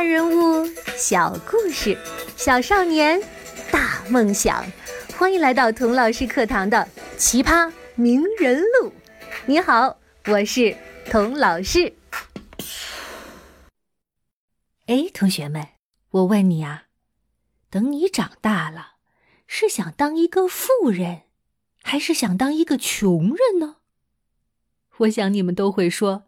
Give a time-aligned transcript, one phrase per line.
[0.00, 0.66] 大人物，
[0.96, 1.94] 小故事，
[2.34, 3.20] 小少年，
[3.70, 4.64] 大梦想。
[5.18, 6.88] 欢迎来到童老师课堂的
[7.18, 8.88] 《奇葩名人录》。
[9.44, 10.74] 你好，我是
[11.10, 11.92] 童老师。
[14.86, 15.68] 哎，同学们，
[16.12, 16.84] 我问你啊，
[17.68, 18.92] 等你长大了，
[19.46, 21.24] 是想当一个富人，
[21.82, 23.76] 还是想当一个穷人呢？
[24.96, 26.22] 我想你们都会说：“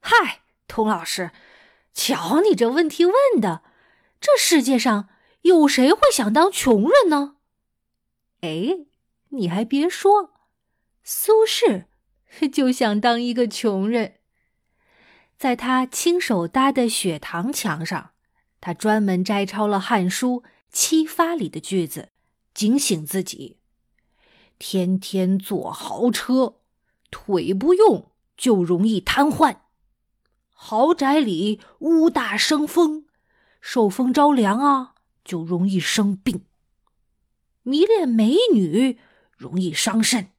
[0.00, 1.32] 嗨，童老师。”
[1.92, 3.62] 瞧你这问题问的，
[4.20, 5.08] 这世界上
[5.42, 7.36] 有谁会想当穷人呢？
[8.40, 8.86] 哎，
[9.30, 10.32] 你还别说，
[11.02, 11.84] 苏轼
[12.50, 14.16] 就想当一个穷人。
[15.36, 18.10] 在他亲手搭的雪堂墙上，
[18.60, 22.10] 他专门摘抄了《汉书·七发》里的句子，
[22.52, 23.58] 警醒自己：
[24.58, 26.56] 天天坐豪车，
[27.10, 29.56] 腿不用就容易瘫痪。
[30.62, 33.06] 豪宅里屋大生风，
[33.62, 36.44] 受风着凉啊，就容易生病。
[37.62, 38.98] 迷恋美女
[39.38, 40.32] 容易伤肾，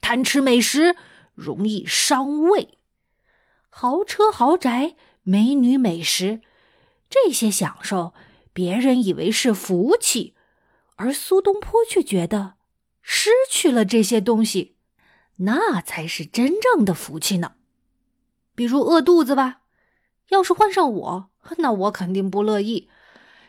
[0.00, 0.94] 贪吃美食
[1.34, 2.78] 容易伤胃。
[3.68, 6.40] 豪车豪宅、美女美食，
[7.10, 8.14] 这些享受，
[8.52, 10.36] 别人以为是福气，
[10.94, 12.54] 而苏东坡却觉得，
[13.02, 14.76] 失去了这些东西，
[15.38, 17.54] 那才是真正的福气呢。
[18.54, 19.62] 比如饿肚子吧。
[20.28, 22.88] 要是换上我，那我肯定不乐意，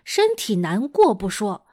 [0.04, 1.66] 身体难过不说，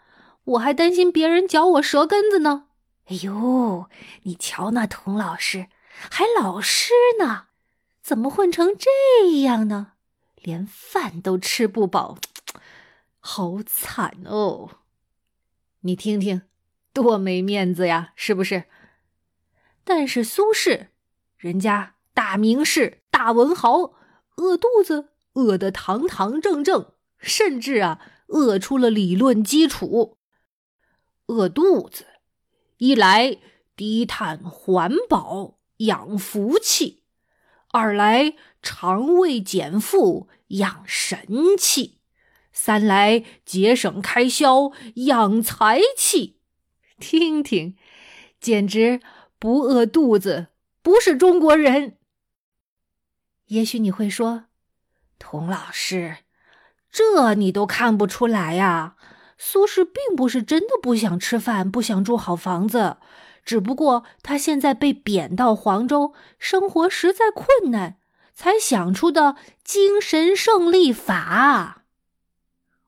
[0.45, 2.67] 我还担心别人嚼我舌根子呢。
[3.07, 3.91] 哎呦，
[4.23, 5.67] 你瞧那童老师，
[6.11, 7.47] 还老师呢，
[8.01, 9.93] 怎么混成这样呢？
[10.37, 12.19] 连饭都吃不饱，
[13.19, 14.71] 好惨哦！
[15.81, 16.43] 你听听，
[16.93, 18.65] 多没面子呀，是不是？
[19.85, 20.87] 但是苏轼，
[21.37, 23.95] 人家大名士、大文豪。
[24.37, 30.19] 饿肚子饿得堂堂正正，甚至啊饿出了理论基础。
[31.27, 32.07] 饿肚子，
[32.79, 33.39] 一来
[33.77, 37.03] 低碳环保养福气，
[37.69, 41.27] 二来肠胃减负养神
[41.59, 41.99] 气，
[42.53, 46.41] 三来节省开销养财气。
[46.99, 47.77] 听听，
[48.41, 49.01] 简直
[49.39, 50.49] 不饿肚子
[50.83, 51.97] 不是中国人。
[53.53, 54.45] 也许你会说，
[55.19, 56.17] 童老师，
[56.91, 58.97] 这你都看不出来呀？
[59.37, 62.97] 苏轼并不是真的不想吃饭，不想住好房子，
[63.45, 67.99] 只不过他现在被贬到黄州，生活实在困难，
[68.33, 71.85] 才想出的精神胜利法。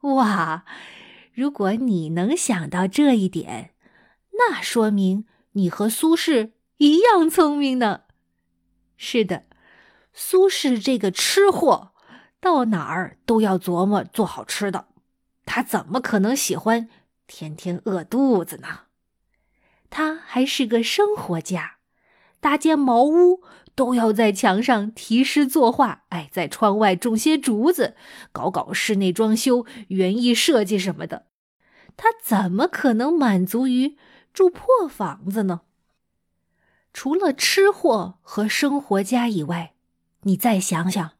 [0.00, 0.64] 哇，
[1.34, 3.74] 如果你能想到这一点，
[4.38, 8.04] 那说明你和苏轼一样聪明呢。
[8.96, 9.44] 是的。
[10.16, 11.92] 苏轼这个吃货，
[12.40, 14.86] 到哪儿都要琢磨做好吃的，
[15.44, 16.88] 他怎么可能喜欢
[17.26, 18.82] 天天饿肚子呢？
[19.90, 21.78] 他还是个生活家，
[22.38, 23.42] 搭建茅屋
[23.74, 27.96] 都要在墙上题诗作画，哎，在窗外种些竹子，
[28.30, 31.26] 搞搞室内装修、园艺设计什么的。
[31.96, 33.96] 他怎么可能满足于
[34.32, 35.62] 住破房子呢？
[36.92, 39.73] 除了吃货和生活家以外，
[40.26, 41.12] 你再想想，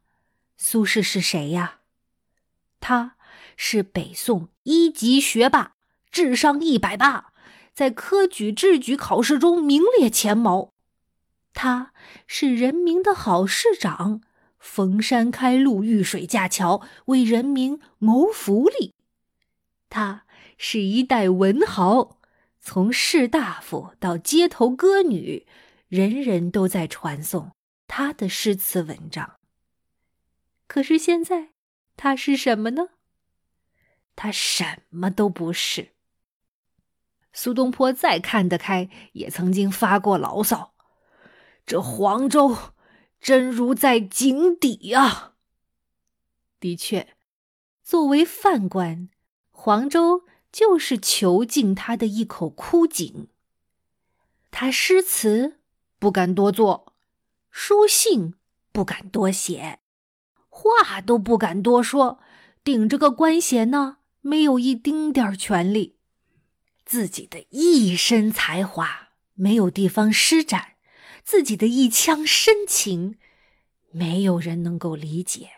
[0.57, 1.79] 苏轼是谁呀？
[2.79, 3.15] 他
[3.55, 5.73] 是北宋一级学霸，
[6.11, 7.33] 智商一百八，
[7.73, 10.73] 在科举、制举考试中名列前茅。
[11.53, 11.93] 他
[12.27, 14.21] 是人民的好市长，
[14.59, 18.93] 逢山开路，遇水架桥，为人民谋福利。
[19.89, 20.25] 他
[20.57, 22.17] 是一代文豪，
[22.59, 25.45] 从士大夫到街头歌女，
[25.87, 27.51] 人人都在传颂。
[27.87, 29.39] 他的诗词文章。
[30.67, 31.49] 可是现在，
[31.95, 32.89] 他是什么呢？
[34.15, 35.93] 他什么都不是。
[37.33, 40.73] 苏东坡再看得开，也曾经发过牢骚
[41.67, 42.57] ：“这黄州
[43.19, 45.35] 真如在井底啊！”
[46.61, 47.15] 的确，
[47.83, 49.09] 作为宦官，
[49.51, 53.27] 黄州就是囚禁他的一口枯井。
[54.49, 55.59] 他诗词
[55.99, 56.84] 不敢多做。
[57.57, 58.33] 书信
[58.73, 59.79] 不敢多写，
[60.49, 62.19] 话都不敢多说，
[62.65, 65.95] 顶着个官衔呢，没有一丁点儿权利，
[66.85, 70.73] 自己的一身才华没有地方施展，
[71.23, 73.17] 自己的一腔深情，
[73.89, 75.51] 没有人能够理解。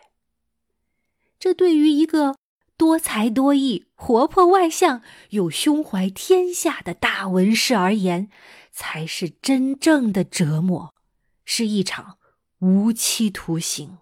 [1.40, 2.36] 这对于一个
[2.76, 8.30] 多才多艺、活泼外向又胸怀天下的大文士而言，
[8.70, 10.94] 才是真正的折磨。
[11.50, 12.18] 是一场
[12.58, 13.96] 无期徒刑。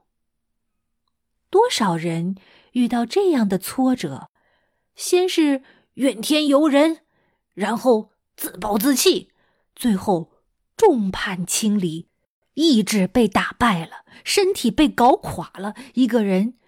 [1.49, 2.35] 多少人
[2.73, 4.31] 遇到这样的挫折，
[4.97, 5.63] 先是
[5.95, 7.03] 怨天尤人，
[7.55, 9.31] 然后自暴自弃，
[9.77, 10.33] 最后
[10.77, 12.09] 众叛亲离，
[12.55, 16.59] 意志被打败了，身体被搞垮了，一个人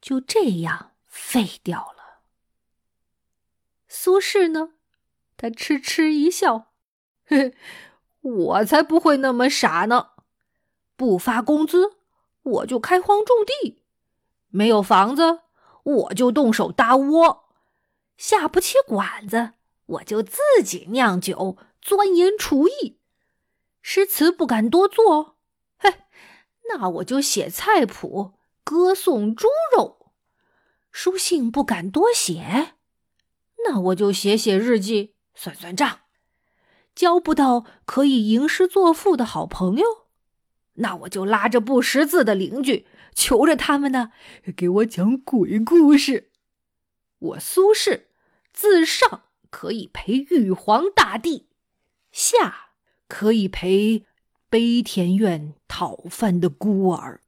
[0.00, 2.20] 就这样废掉了。
[3.88, 4.74] 苏轼呢，
[5.36, 6.70] 他痴痴一笑，
[7.26, 7.56] 嘿，
[8.22, 10.10] 我才不会那么傻呢，
[10.98, 11.94] 不发工资。
[12.42, 13.82] 我就开荒种地，
[14.48, 15.40] 没有房子，
[15.82, 17.44] 我就动手搭窝；
[18.16, 19.52] 下不起馆子，
[19.86, 22.98] 我就自己酿酒，钻研厨艺。
[23.82, 25.36] 诗词不敢多做，
[25.78, 25.94] 嘿，
[26.70, 28.32] 那我就写菜谱，
[28.64, 29.46] 歌颂猪
[29.76, 30.08] 肉；
[30.90, 32.74] 书信不敢多写，
[33.64, 36.00] 那我就写写日记，算算账。
[36.94, 40.07] 交不到可以吟诗作赋的好朋友。
[40.80, 44.12] 那我就拉着不识字的邻居，求着他们呢，
[44.56, 46.30] 给我讲鬼故事。
[47.18, 48.02] 我苏轼，
[48.52, 51.46] 自上可以陪玉皇大帝，
[52.12, 52.70] 下
[53.08, 54.04] 可以陪
[54.48, 57.20] 悲田院讨饭的孤儿。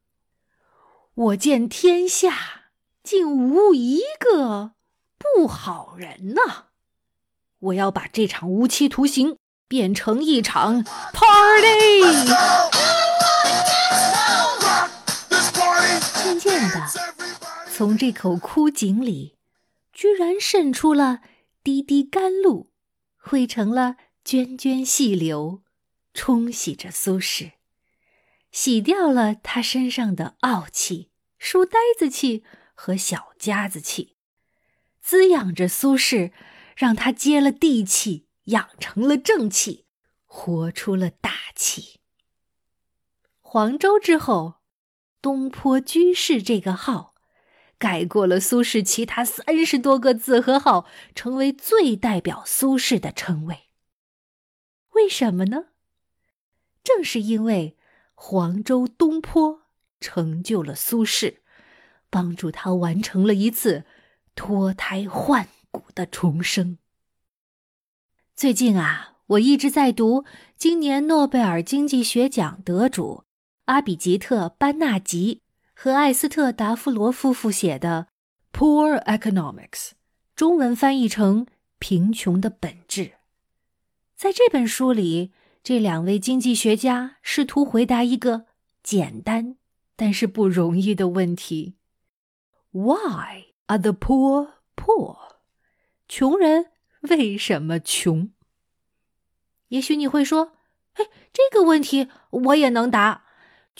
[1.14, 2.70] 我见天下
[3.02, 4.72] 竟无一个
[5.18, 6.66] 不好人呐！
[7.58, 9.36] 我要把这场无期徒刑
[9.66, 13.09] 变成一场 party。
[16.22, 16.86] 渐渐的，
[17.72, 19.36] 从这口枯井里，
[19.92, 21.20] 居然渗出了
[21.62, 22.70] 滴滴甘露，
[23.16, 25.62] 汇成了涓涓细流，
[26.14, 27.52] 冲洗着苏轼，
[28.52, 32.44] 洗掉了他身上的傲气、书呆子气
[32.74, 34.16] 和小家子气，
[35.02, 36.32] 滋养着苏轼，
[36.76, 39.86] 让他接了地气，养成了正气，
[40.26, 41.99] 活出了大气。
[43.52, 44.60] 黄州之后。
[45.20, 47.16] 东坡居士这个号，
[47.78, 50.86] 改过了苏轼其他三十多个字和号，
[51.16, 53.62] 成为最代表苏轼的称谓。
[54.92, 55.64] 为什么呢？
[56.84, 57.76] 正是因为
[58.14, 59.62] 黄州东坡
[60.00, 61.38] 成就了苏轼，
[62.08, 63.84] 帮助他完成了一次
[64.36, 66.78] 脱胎换骨的重生。
[68.36, 70.24] 最近啊，我一直在读
[70.56, 73.24] 今年诺贝尔经济学奖得主。
[73.70, 75.42] 阿比吉特·班纳吉
[75.74, 78.08] 和艾斯特·达夫罗夫妇写的
[78.58, 79.90] 《Poor Economics》，
[80.34, 81.46] 中文翻译成
[81.78, 83.04] 《贫穷的本质》。
[84.16, 85.30] 在这本书里，
[85.62, 88.46] 这两位经济学家试图回答一个
[88.82, 89.56] 简单
[89.94, 91.76] 但是不容易的问题
[92.72, 95.16] ：Why are the poor poor？
[96.08, 98.32] 穷人为什么穷？
[99.68, 100.54] 也许你会说
[100.98, 103.26] ：“哎，这个问题我也能答。”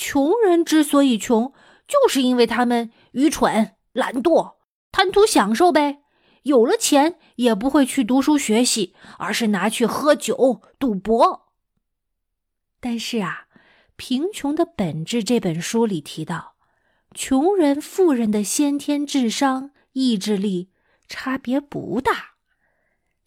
[0.03, 1.53] 穷人之所以穷，
[1.87, 4.55] 就是因为他们愚蠢、懒惰、
[4.91, 6.01] 贪图享受呗。
[6.45, 11.53] 有了钱也不会去读书学习，而是拿去喝酒、赌博。
[12.81, 13.45] 但是啊，
[13.97, 16.55] 《贫穷的本质》这本书里提到，
[17.15, 20.71] 穷人、富人的先天智商、意志力
[21.09, 22.37] 差别不大。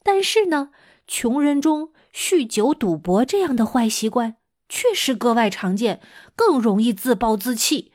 [0.02, 0.72] 但是呢，
[1.06, 4.38] 穷人中酗酒、赌博这样的坏习惯。
[4.76, 6.02] 确实格外常见，
[6.36, 7.94] 更容易自暴自弃，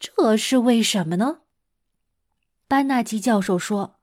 [0.00, 1.40] 这是为什么呢？
[2.66, 3.98] 班纳吉教授说，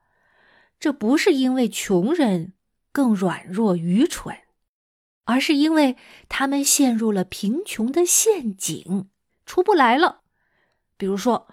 [0.80, 2.54] 这不是因为穷人
[2.92, 4.38] 更软弱愚蠢，
[5.24, 5.98] 而是因为
[6.30, 9.10] 他们陷入了贫穷的陷阱，
[9.48, 10.22] 出不来了。
[10.98, 11.48] 比如说，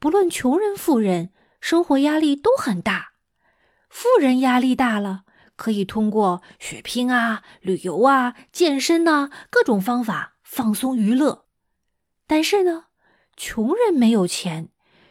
[0.00, 3.12] 不论穷人富人，生活压力都很大，
[3.88, 5.22] 富人压力大了。
[5.62, 11.44] 可以通过血拼啊、旅游啊、健身呐各种方法放松娱乐，
[12.26, 12.86] 但是呢，
[13.36, 14.70] 穷人没有钱，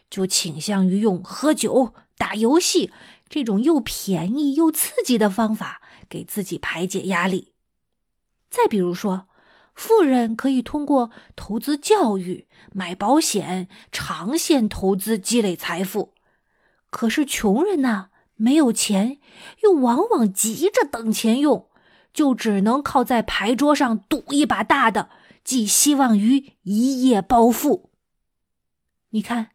[0.10, 2.91] 就倾向于用喝酒、打游戏
[3.29, 7.53] 这种又便宜又刺激的方法给自己排解压力。
[8.50, 9.29] 再比如说，
[9.74, 16.13] 富人可以通过投资教育、买保险、长线投资积累财富，
[16.89, 18.10] 可是穷人呢？
[18.41, 19.19] 没有钱，
[19.62, 21.69] 又往往急着等钱用，
[22.12, 25.12] 就只能靠在牌桌上赌一把大的，
[25.43, 27.91] 寄希望于一夜暴富。
[29.12, 29.51] 你看，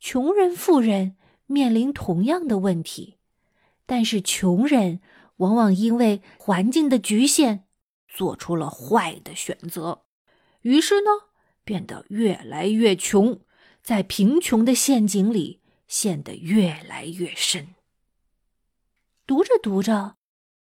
[0.00, 3.18] 穷人、富人面临同样的问题，
[3.86, 5.00] 但是穷人
[5.36, 7.60] 往往因为环境的局限，
[8.08, 10.02] 做出了坏的选择，
[10.62, 11.10] 于是呢，
[11.62, 13.38] 变得越来越穷，
[13.80, 17.76] 在贫穷的陷阱里陷得越来越深。
[19.28, 20.16] 读着读着，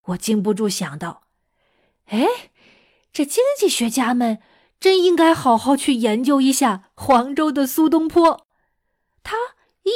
[0.06, 1.22] 我禁不住想到：
[2.06, 2.26] 哎，
[3.14, 4.42] 这经济学家们
[4.80, 8.48] 真应该好好去研究一下黄州的苏东坡。
[9.22, 9.36] 他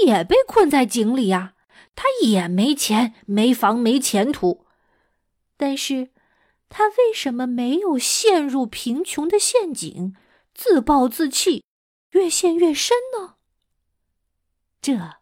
[0.05, 1.55] 也被困在井里呀，
[1.95, 4.67] 他也没钱、没房、没前途。
[5.57, 6.11] 但是，
[6.69, 10.15] 他为什么没有陷入贫穷的陷阱，
[10.53, 11.63] 自暴自弃，
[12.11, 13.37] 越陷越深呢？
[14.79, 15.15] 这，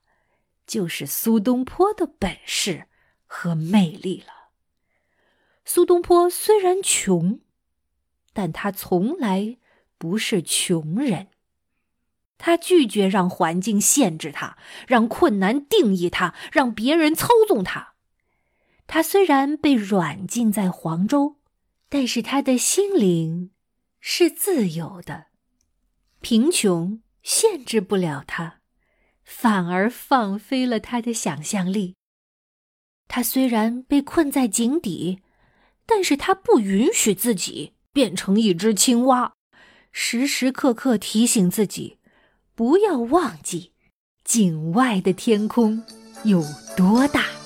[0.68, 2.89] 就是苏东坡的本事
[3.28, 4.34] 和魅力了。
[5.64, 7.42] 苏东坡虽然穷，
[8.34, 9.58] 但他从来
[9.98, 11.28] 不是穷人。
[12.40, 14.58] 他拒绝让环境限制他，
[14.88, 17.96] 让困难定义他，让别人操纵他。
[18.86, 21.38] 他虽然被软禁在黄州，
[21.90, 23.52] 但是他的心灵
[24.00, 25.26] 是自由的，
[26.22, 28.62] 贫穷限制不了他，
[29.26, 31.96] 反而放飞了他的想象力。
[33.08, 35.20] 他虽然被困在井底，
[35.86, 39.34] 但是他不允许自己变成一只青蛙，
[39.92, 41.98] 时时刻刻提醒自己。
[42.54, 43.72] 不要忘记，
[44.24, 45.84] 井外的天空
[46.24, 46.44] 有
[46.76, 47.37] 多大。